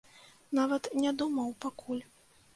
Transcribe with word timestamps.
Нават 0.59 0.89
не 1.03 1.13
думаў 1.21 1.53
пакуль. 1.69 2.03